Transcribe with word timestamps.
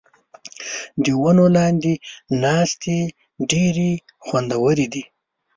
د 1.03 1.05
ونو 1.21 1.45
لاندې 1.57 1.93
ناستې 2.43 2.97
ډېرې 3.51 3.91
خوندورې 4.25 4.87
دي. 4.93 5.03